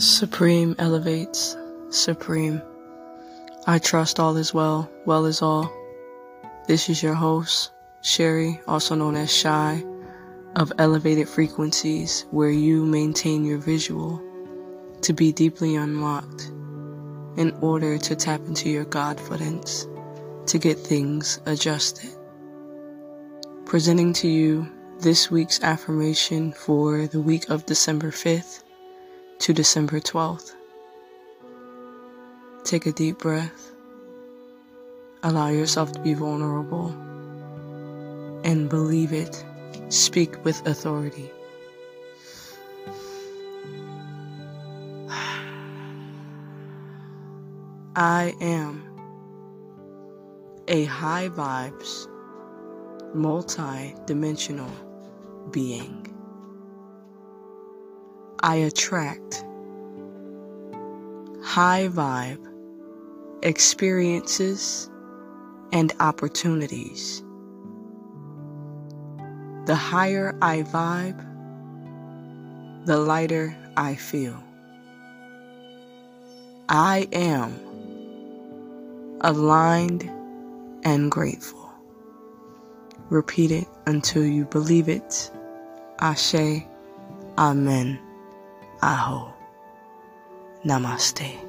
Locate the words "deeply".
15.32-15.74